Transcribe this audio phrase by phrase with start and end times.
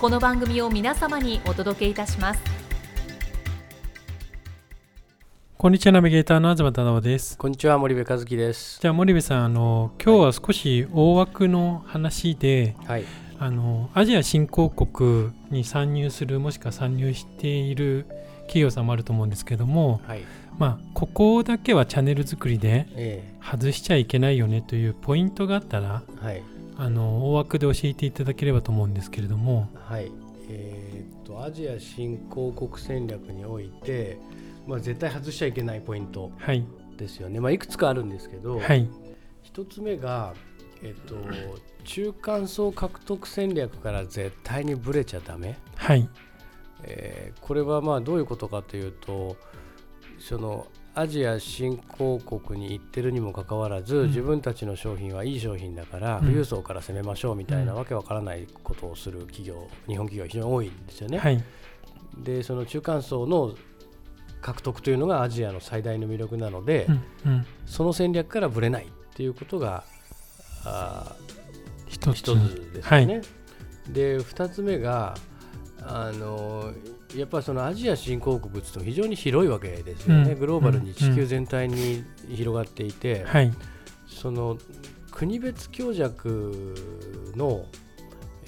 [0.00, 2.40] この番組を皆様にお届けいたします
[5.56, 7.36] こんにちは、ナビゲーターの東忠夫です。
[7.36, 8.78] こんにちは森部和樹です。
[8.80, 13.04] じゃあ森部さん、あの今日は少し大枠の話で、はい。
[13.40, 18.06] あのアジア新興国に参入するもしくは参入している
[18.42, 20.22] 企業さんもあると思うんですけども、はい。
[20.58, 26.57] まあ、ここだけはチャンネル作りでえ外しちゃいけないよねというポイントがあったらえはい。
[26.78, 30.10] あの大枠で教えていただければと思うんですけれどもはい。
[30.48, 34.18] えーっとアジア新興国戦略において、
[34.66, 36.64] まあ絶対外しちゃいけないポイントはい
[36.96, 37.38] ですよね。
[37.38, 38.88] まあいくつかあるんですけど、はい
[39.42, 40.34] 一つ目が
[40.82, 41.16] えっと
[41.84, 45.58] 中間層獲得戦略から絶対にブレちゃダメ。
[45.76, 46.08] はい
[46.84, 49.36] えーこれはまあどういうことかというと
[50.18, 54.06] そのアジア新興国に行ってるにもかかわらず、ん。
[54.08, 56.20] 自分たちの商品はいい商品だから、うん。
[56.22, 57.78] 富裕層から攻めましょうみたいなうん。
[57.78, 61.18] わけわからないことをする企業日本企業は非常に多いんですよね。
[61.18, 61.42] はい。
[62.16, 63.54] でその中間層の
[64.40, 66.86] 獲得というのがアジアの最大の魅力なので、
[67.24, 67.46] うんうん。
[67.66, 69.84] その戦略からぶれないっていうことが
[70.64, 71.14] あ
[71.86, 72.24] 一つ。
[72.72, 73.22] ですよね。
[73.88, 75.14] で2つ目が
[75.82, 76.72] あの
[77.16, 80.38] やっぱりそのアジア新興国って非常に広いわけですよね、うん。
[80.38, 83.52] グローバルに地球全体に広がっていて、はい。
[84.06, 84.58] その
[85.10, 86.74] 国別強弱
[87.34, 87.64] の、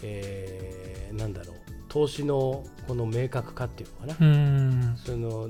[0.02, 1.56] えーなんだろう
[1.88, 4.96] 投資のこの明確化っていうのかな、うん。
[4.96, 5.48] その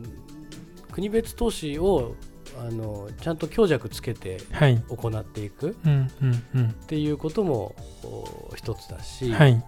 [0.91, 2.15] 国別投資を
[2.59, 4.83] あのちゃんと強弱つけてはい。
[4.89, 6.69] 行っていくうんうんうん。
[6.71, 9.63] っていうこともお一つだし、はい。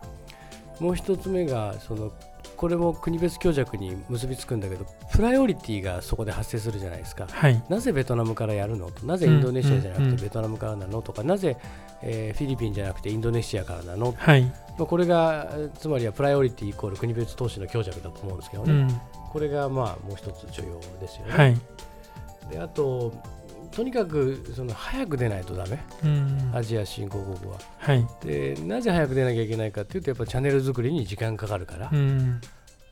[0.81, 2.13] もう一つ目がその
[2.63, 7.27] これも国別強弱に結びつくんだけどプライオリティがそこで発生するじゃないですか。
[7.29, 7.61] はい。
[7.69, 8.89] なぜベトナムからやるの？
[8.93, 11.03] となぜインドネシアじゃなくてベトナムからなの？
[11.03, 11.57] とかなぜ、
[12.03, 14.45] えーフィリピンじゃなくてインドネシアからなの、はい。
[14.79, 19.01] まあ、これがえーつまりはプライオリティイコール国別投資の強弱だと思うんですけどね、うん。
[19.33, 21.35] これがまあもう一つ重要ですよね。
[21.35, 21.57] はい。
[22.49, 23.13] であと
[23.73, 25.83] とにかくその早く出ないとダメ。
[26.05, 26.51] うん。
[26.55, 27.59] アジア新興国は。
[27.79, 28.07] はい。
[28.23, 32.41] でなぜ早く出なきゃいけないかっていうとやっぱチャンネル作りに時間かかるから、うん。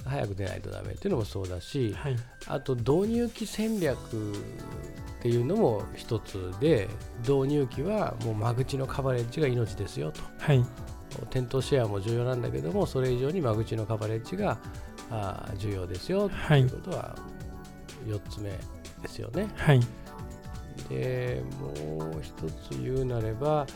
[0.04, 2.16] 早く出ないとダメっていうのもそうだしはい。
[2.46, 6.88] あと導入期戦略っていうのも一つで
[7.20, 10.20] 導入期はもう間口のカバレッジが命ですよと。
[10.38, 10.64] はい。
[11.30, 14.58] 店頭シェアも重要なんだけどもそれ以上に間口のカバレッジが
[15.10, 17.16] あー重要ですよとはいいうことは
[18.06, 18.50] 4つ目
[19.02, 19.48] ですよね。
[19.56, 19.80] はい
[20.88, 22.32] でもう一
[22.74, 23.66] つ言うなれば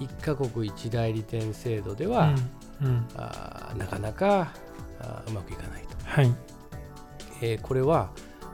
[0.00, 2.34] 1カ国1代理店制度では、
[2.80, 3.06] うんうん。
[3.16, 4.52] あーなかなか
[5.00, 6.34] あーうまくいかないと、はい。
[7.42, 8.10] えーこれは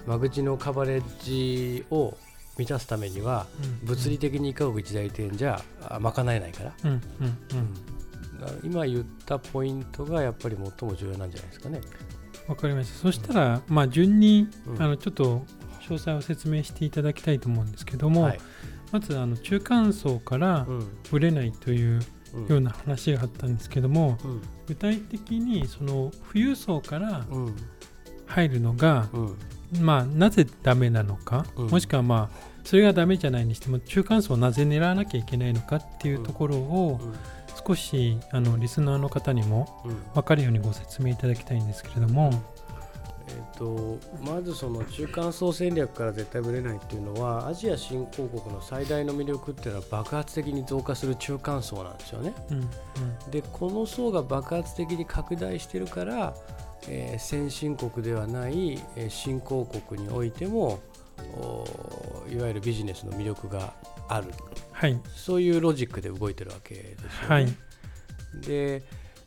[0.06, 2.14] 間口のカバレッジを
[2.58, 3.46] 満たすためには
[3.84, 6.98] 物理的に1カ国1代理店じゃあ賄えないから、うんうん。
[6.98, 8.40] うん。
[8.40, 11.80] だから今言ったポイントがやっぱり最も重要なんじゃないですかね。
[12.46, 12.98] わかりました。
[12.98, 14.82] そしたらまあ順にうん。
[14.82, 15.44] あのちょっと
[15.88, 18.40] 詳細を説明していただきたいと思うんですけどもはい。
[18.92, 20.86] まずあの中間層からうん。
[21.10, 22.00] ぶれないという
[22.34, 24.42] うんような話があったんですけどもうん。
[24.66, 27.56] 具体的にその富裕層からうん。
[28.26, 29.36] 入るのがうん。
[29.84, 31.66] まあなぜダメなのかうん。
[31.68, 37.14] もしくはまあそれがダメじゃないにしても中間層をなぜ狙わなきゃいけないのかっていうところをうん。
[37.66, 39.96] 少しあのリスナーの方にもうん。
[40.14, 42.30] 分かるようにご説明いただきたいんですけれども、
[43.28, 52.34] えー、とまずその中間層戦略から絶対ぶれないっていうのはアジア新興国の最大の魅力っていうのは爆発的に増加する中間層なんですよね。
[52.50, 52.68] うんうん
[53.30, 56.34] でこの層が爆発的に拡大してるから、
[56.88, 60.80] えー先進国ではない、えー新興国においても
[61.36, 61.64] お
[62.30, 63.74] いわゆるビジネスの魅力が
[64.08, 64.28] ある
[64.72, 67.08] はいそういうロジックで動いてるわけですよね。
[67.28, 67.46] はい
[68.40, 68.82] で、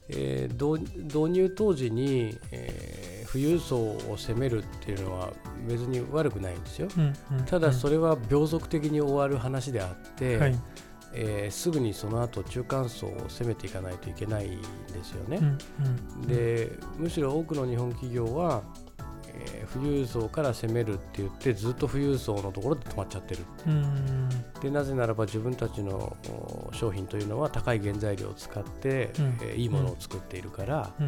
[0.10, 5.34] えー導導入当時に、えー富富裕層を攻めるっていうのは
[5.68, 6.88] 別に悪くないんですよ。
[6.98, 10.56] うんうんただそれは秒速的に終わる話であって、はい
[11.14, 15.38] えーすぐにその後中間層を攻めていかないといけないんですよね。
[15.38, 15.58] うん
[16.22, 18.64] うんでむしろ多くの日本企業は、
[19.40, 23.42] えー富裕層から攻めるって言ってずっと富裕層のところで止まっちゃってる。
[23.68, 24.30] うん。
[24.62, 29.38] でなぜならば自分たちのお商品というのは高い原材料を使って、うん。
[29.42, 31.08] えーいいものを作っているから、うん。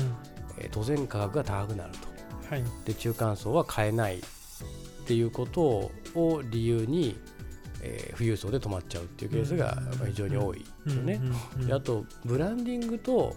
[0.60, 2.54] えー当然価格が高くなると。
[2.54, 2.64] はい。
[2.86, 4.22] で中間層は買えないっ
[5.08, 7.18] ていうことをを理由に、
[7.82, 11.22] えー富裕層で止まっちゃうっていうケースがまあ非常に多いですよね。
[11.72, 13.36] あとブランディングと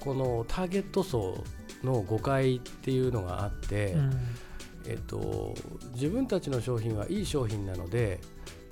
[0.00, 1.42] このターゲット層
[1.82, 4.12] の誤解っていうのがあって、うん。
[4.88, 5.54] えっと、
[5.94, 8.20] 自分たちの商品はいい商品なので、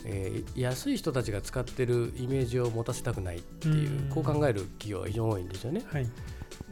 [0.04, 4.08] えー安い人たちが使ってるイメージを持たせたくないっていう、うん。
[4.10, 5.82] こう考える企業が非常に多いんですよね。
[5.86, 6.06] はい。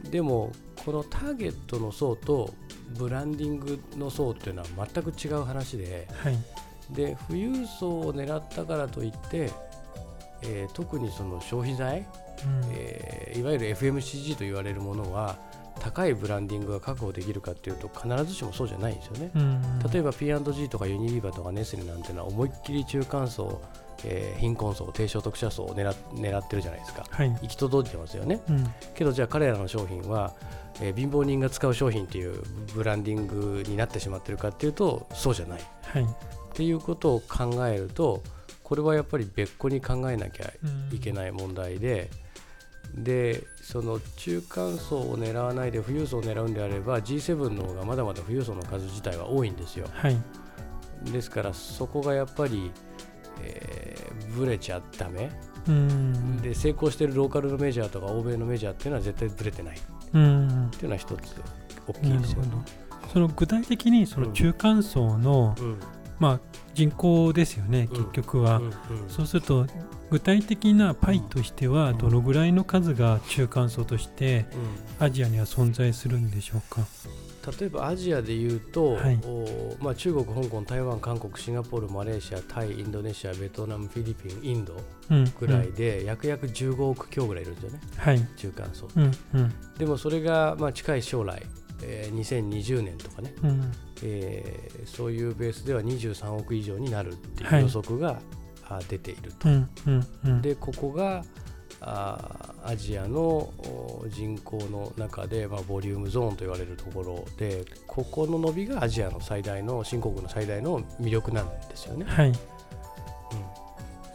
[0.09, 0.51] でも
[0.85, 2.53] このターゲットの層と
[2.97, 6.37] ブランディングの層っていうのは全く違う話ではい。
[6.91, 9.51] で富裕層を狙ったからといって、
[10.43, 12.61] えー特にその消費財、うん。
[12.71, 15.37] えーいわゆる FMCG と言われるものは
[15.83, 19.31] 高いブランディングが確保できるかっていうと必ずしもそうじゃないんですよね。
[19.35, 19.79] うん。
[19.91, 23.61] 例えば P&G とかユニリーバーとかネスレなんてのは思いっきり中間層、
[24.05, 27.03] えー貧困層低所得者層を狙っ狙ってるじゃないですか。
[27.09, 27.31] はい。
[27.41, 28.41] 行き届いてますよね。
[28.49, 28.73] うん。
[28.95, 30.33] けどじゃあ彼らの商品は、
[30.81, 32.41] えー貧乏人が使う商品っていう
[32.73, 35.61] ブランディングになってしまってるかっていうとそうじゃない。
[35.61, 36.05] っはい。
[36.53, 38.23] ていうことを考えると
[38.63, 40.51] これはやっぱり別個に考えなきゃ
[40.91, 42.09] いけいない問題で、
[42.93, 49.87] でその中間層を狙わないで富裕層を狙うんであれば G7 の方がまだまだ富裕層の数自体は多いんですよ。
[49.93, 50.17] はい。
[51.11, 52.71] ですからそこがやっぱり、
[53.41, 55.29] えーブレちゃダメ。
[55.67, 56.37] うん。
[56.41, 59.77] で成功してるローカルのメジャーとか欧米のメジャーっていうのは絶対ブレてない。
[59.77, 59.79] っ
[60.13, 60.69] うん。
[60.71, 61.35] ていうのは一つ
[61.87, 63.09] 大きいですよほど。
[63.13, 65.79] その具体的にその中間層の、うん
[66.19, 66.39] まあ
[66.73, 67.97] 人口ですよねうん。
[67.97, 68.73] 結局は、うんうん。
[69.09, 69.67] そうすると
[70.09, 71.97] 具体的なパイとしてはうん。
[71.97, 74.45] どのぐらいの数が中間層として
[74.99, 75.05] うん。
[75.05, 76.81] アジアには存在するんでしょうか？
[77.59, 79.19] 例えばアジアでいうと、はい。
[79.25, 84.77] おまあ、中国、香港、台湾、韓国、シンガポール、マレーシア、タイ、インドネシア、ベトナム、フィリピン、インド
[85.09, 88.25] うんぐらうんいで、約約15億強ぐらいいるんですよね、はい。
[88.37, 88.87] 中間層。
[88.95, 89.53] うんうん。
[89.77, 91.43] でもそれがまあ近い将来、
[91.83, 93.71] えー2020年とかね、うん。
[94.03, 97.61] えーそういうベースでは23億以上になるっていはい。
[97.61, 98.19] う予測が、
[98.69, 99.49] あ出ていると。
[99.49, 100.41] うんうんうん。
[100.41, 101.23] でここが
[101.81, 112.05] あアジアのお人口の中で、まあ、ボリュームゾーンと言われるところでここの伸びがアジアの最大の新興国の最大の魅力なんですよね。
[112.07, 112.33] はい。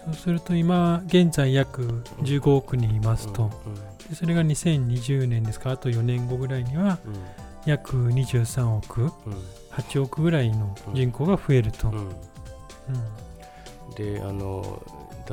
[0.07, 1.83] そうすると今現在約
[2.23, 3.51] 15億人いますと、
[4.09, 5.73] でそれが2020年ですか？
[5.73, 7.15] あと4年後ぐらいにはうん
[7.69, 9.11] 約23億うん。
[9.73, 11.93] 8億ぐらいの人口が増えると、
[13.95, 14.83] であの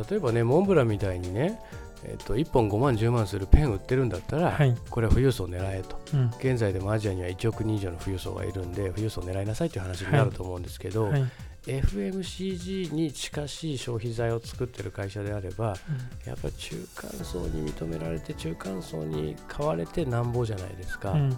[0.09, 1.59] 例えばねモンブランみたいにね、
[2.03, 5.99] えっと1本5万10万するペン売ってるんだったら、はい、これは富裕層を狙えと。
[6.13, 6.27] うん。
[6.37, 11.25] 現在でもアジアには1億人以上の富裕層がいるんで富裕層を狙いなさいという話になると思うんですけど、はい
[11.65, 15.75] FMCG に近しい消費財を作ってる会社であれば
[16.25, 21.31] やっぱり中間層に認められて中間層に買われてなんぼじゃないですか、うん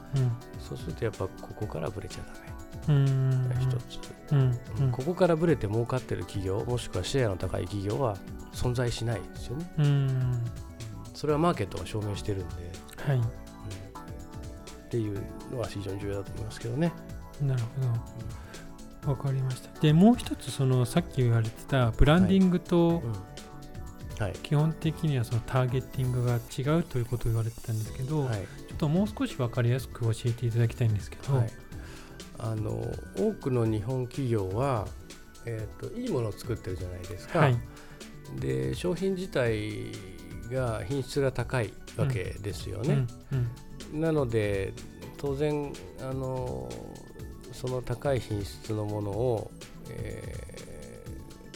[0.59, 2.47] そうするとやっぱここからブレちゃダ
[2.87, 3.47] うんうん。
[3.49, 3.99] メ一つ、
[4.31, 4.91] うんうん。
[4.91, 8.17] ここからブレて儲かってる企業もしくはシェアの高い企業は
[8.53, 9.71] 存在しないですよね。
[9.77, 10.45] うん。
[11.13, 12.55] それはマーケットが証明してるんで、
[12.97, 13.17] はい。
[13.17, 13.23] うん。
[13.23, 13.25] っ
[14.89, 15.21] ていう
[15.51, 16.93] のは非常に重要だと思いますけどね、
[17.41, 17.87] なるほど
[19.07, 19.79] わかりました。
[19.79, 23.13] でもう一つそのさっき言われてたブランディングとうん。
[24.19, 24.33] はい。
[24.41, 28.39] 基本的にはそのターゲッティングが違うということを言われてたんですけど、はい。
[28.67, 31.49] ちょっともう少し分かりやすく教えていただきたいんですけど、はい、
[32.39, 32.81] あの
[33.15, 34.87] 多くの日本企業は、
[35.45, 37.57] えー、といいものを作ってるじゃないですか、はい。
[38.39, 39.91] で商品自体
[40.51, 43.05] が品質が高いわけですよね、
[43.93, 44.01] うん。
[44.01, 44.73] なので
[45.17, 45.71] 当然
[46.01, 46.69] あの
[47.59, 49.51] その高い品質のものを、
[49.89, 50.77] えー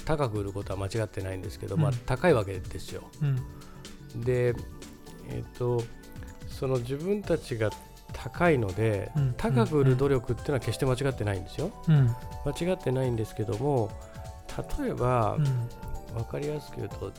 [0.05, 3.03] 高く売ることは間違ってないんですけど、まあうん、高いわけですよ。
[3.21, 4.21] うん。
[4.21, 4.53] で
[5.29, 5.81] えっ、と
[6.47, 7.69] その自分たちが
[8.13, 9.33] 高いので、うん。
[9.37, 11.71] 高く売る努力っていうのは決して間違ってないんですよ。
[11.87, 12.15] うん。
[12.45, 13.89] 間違ってないんですけども
[14.79, 15.43] 例えば、うん。
[16.13, 17.13] 分かりやすく言うと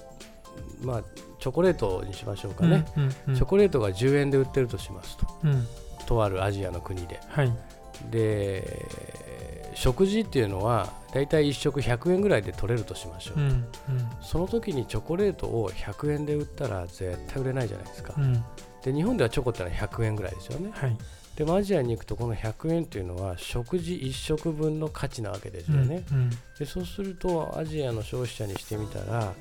[0.83, 1.03] まあ
[1.41, 2.85] チョコレートにしましょうかね、
[3.35, 5.27] チョコレートが10円で売ってるとしますと。
[5.45, 5.67] うん。
[6.05, 7.21] とあるアジアの国で。
[7.29, 7.53] はい
[8.11, 8.87] で
[9.75, 13.67] 食事っていうのはだいたい1食100円ぐらいで取れるとしましょう、うんうん。
[14.23, 18.45] その時にチョコレートを100円で売ったら絶対売れないじゃないですか、うん。
[18.83, 20.71] で日本ではチョコってのは100円ぐらいですよね。
[20.73, 20.97] はい。
[21.37, 29.33] でもアジアに行くとこの100円というのは食事1食分の価値なわけですよね、うんでそうするとアジアの消費者にしてみたら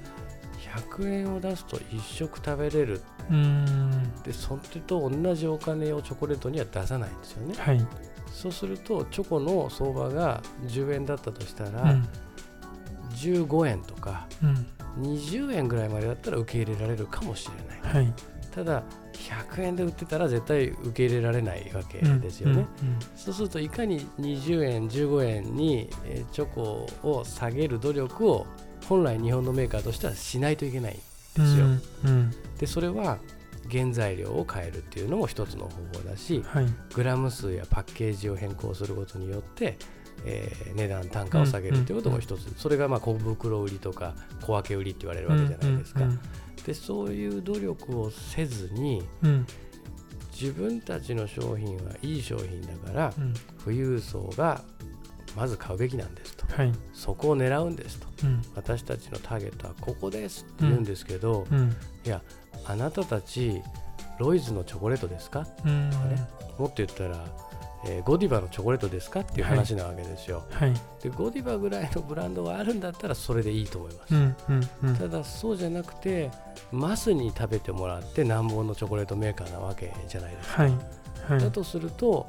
[0.95, 3.01] 100円を出すと1食食べれる。
[3.29, 3.39] うんう
[3.69, 4.23] ん。
[4.23, 7.55] でそれと同じお金をチョコレートには出さないんですよね。
[7.57, 7.85] はい
[8.31, 12.07] そうするとチョコの相場が10円だったとしたら、うん。
[13.15, 14.65] 15円とかうん。
[14.99, 18.03] 20円ぐらいまでだったら受け入れられるかもしれない。
[18.03, 18.13] はい。
[18.51, 18.83] ただ
[19.13, 28.47] 100円で売ってたら絶対受け入れられないわけですよね、うんそうするといかに20円15円にえーチョコを下げる努力を
[28.87, 31.01] 本来日本のメーカーとしてはしないといけないんで
[31.35, 32.31] すよ、うんうん。
[32.57, 33.19] でそれは
[33.69, 36.65] 原材料を変えるっていうのも一つの方法だしはい。
[36.93, 39.77] グラム数やパッケージを変更することによって、
[40.25, 46.19] えー値段単価を下げるっていうことも一つ、それがまあ小袋売りとか小分け売りって言われるわけじゃないですか、うん
[46.65, 49.47] でそういう努力をせずにうん。
[50.31, 53.33] 自分たちの商品はいい商品だからうん。
[53.63, 54.63] 富裕層が
[55.35, 56.45] まず買うべきなんですと。
[56.55, 56.71] はい。
[56.93, 58.07] そこを狙うんですと。
[58.23, 58.41] うん。
[58.55, 61.75] 私たちのターゲットはここですって言うんですけど、うん。
[62.05, 62.21] いや
[62.65, 63.61] あなたたち
[64.19, 65.47] ロイズのチョコレートですか？
[65.65, 65.89] うん。
[66.57, 67.25] もっと言ったら、
[67.85, 70.73] えーゴディバのチョコレートですかっていう話なわけですよ、はい。
[71.01, 74.95] でゴディバぐらいのブランドがあるんだったらそれでいいと思います、うんうんうん。
[74.95, 76.29] ただそうじゃなくて
[76.71, 80.71] マスに食べてもらってなんぼのチョコレートメーカーなわけじゃないですか、はい。
[81.27, 81.39] はい。
[81.39, 82.27] だとすると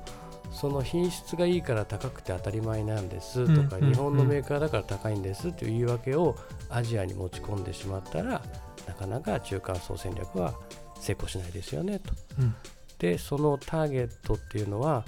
[0.50, 3.46] その品質がいいから高くて当たり前なんです。
[3.54, 3.92] とか、うんうん。
[3.92, 6.36] 日本のメーカーだから高いんですっていう言い訳を
[6.70, 8.40] アジアに持ち込んでしまったら
[8.86, 10.54] なかなか中間層戦略は
[11.00, 12.12] 成功しないですよねと。
[12.38, 12.54] うん。
[12.98, 15.04] でそのターゲットっていうのは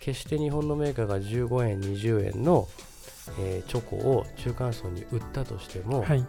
[0.00, 2.68] 決して日本のメーカーが15円20円の、
[3.40, 6.24] えーチョコを中間層に売ったとしても、はい。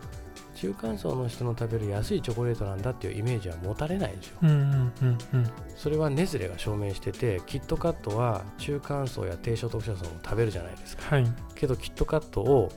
[0.56, 4.40] 中間層の人の食べる安いチョコレートなんだっていうイメージは持たれないんですよ。
[4.42, 5.52] うんうんうんうん。
[5.76, 11.16] それはネズレが証明しててキットカットは中間層や低所得者層も食べるじゃないですか。
[11.16, 11.32] はい。
[11.54, 12.72] けどキットカットを、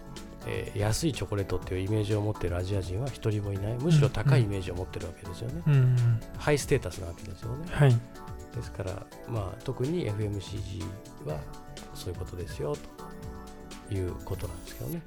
[0.46, 3.74] えー安いチョコレートっていうイメージを持っているアジア人は一人もいない。
[3.74, 7.66] むしろ高いイメージを持ってるわけですよね、うんうんハイステータスなわけですよね。
[7.70, 8.00] はい
[8.56, 8.90] ですから、
[9.28, 10.80] まあ、特に FMCG
[11.24, 11.38] は
[11.94, 12.74] そういうことですよ
[13.88, 15.02] ということなんですけどね。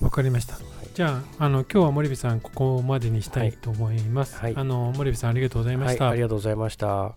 [0.00, 0.56] わかりました。
[0.94, 4.36] じゃあ、あの今日は森部さん、ここまでにしたいと思います。
[4.38, 4.54] はい。
[4.56, 6.04] あの森部さん、ありがとうございました。
[6.04, 7.14] はいありがとうございました。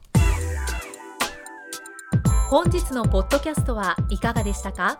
[2.50, 5.00] 本日のポッドキャストはいかがでしたか？